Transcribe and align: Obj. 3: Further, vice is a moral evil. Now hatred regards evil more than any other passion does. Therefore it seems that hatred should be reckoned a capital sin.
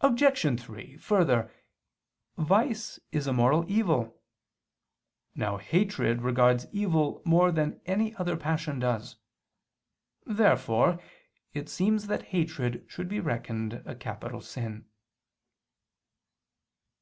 Obj. 0.00 0.58
3: 0.58 0.96
Further, 0.96 1.50
vice 2.38 2.98
is 3.12 3.26
a 3.26 3.32
moral 3.34 3.70
evil. 3.70 4.22
Now 5.34 5.58
hatred 5.58 6.22
regards 6.22 6.64
evil 6.72 7.20
more 7.26 7.52
than 7.52 7.78
any 7.84 8.14
other 8.14 8.38
passion 8.38 8.78
does. 8.78 9.16
Therefore 10.24 10.98
it 11.52 11.68
seems 11.68 12.06
that 12.06 12.22
hatred 12.32 12.86
should 12.88 13.06
be 13.10 13.20
reckoned 13.20 13.82
a 13.84 13.94
capital 13.94 14.40
sin. 14.40 14.86